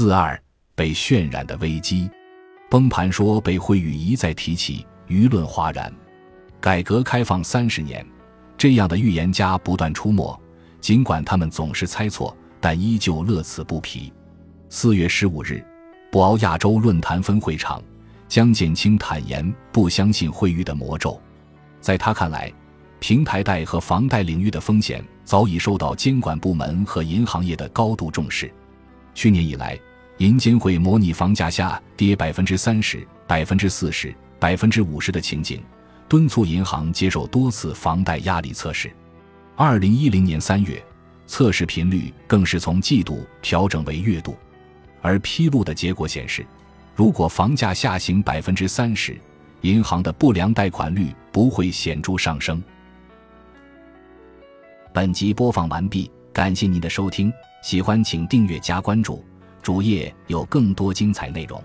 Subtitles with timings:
[0.00, 0.40] 四二
[0.76, 2.08] 被渲染的危机，
[2.70, 5.92] 崩盘说被惠誉一再提起，舆论哗然。
[6.60, 8.06] 改革开放三十年，
[8.56, 10.40] 这样的预言家不断出没，
[10.80, 14.12] 尽管他们总是猜错，但依旧乐此不疲。
[14.68, 15.60] 四月十五日，
[16.12, 17.82] 博鳌亚洲论坛分会场，
[18.28, 21.20] 江建清坦言不相信惠誉的魔咒，
[21.80, 22.52] 在他看来，
[23.00, 28.48] 平台贷和房贷领域的风险早已受到监管部门和银行业的高度重视。
[29.12, 29.76] 去年以来，
[30.18, 35.62] 银监会模拟房价下跌百分之三十、百分之四十、百分之五十的情景。
[36.08, 38.90] 敦促银行接受多次房贷压力测试。
[39.54, 40.82] 二零一零年三月，
[41.26, 44.36] 测试频率更是从季度调整为月度。
[45.00, 46.44] 而披露的结果显示，
[46.96, 49.16] 如果房价下行百分之三十，
[49.60, 52.60] 银行的不良贷款率不会显著上升。
[54.92, 59.24] 本集播放完毕，感谢您的收听，喜欢请订阅加关注，
[59.62, 61.62] 主页有更多精彩内容。